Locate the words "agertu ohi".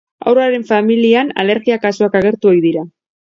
2.21-2.65